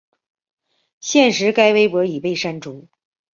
[0.99, 2.87] 现时该微博已被删除。